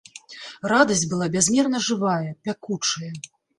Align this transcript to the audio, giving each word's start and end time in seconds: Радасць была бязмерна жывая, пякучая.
Радасць 0.71 1.03
была 1.11 1.27
бязмерна 1.37 1.83
жывая, 1.89 2.35
пякучая. 2.49 3.15